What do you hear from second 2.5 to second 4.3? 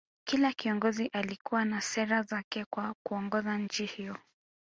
kwa kuongoza nchi hiyo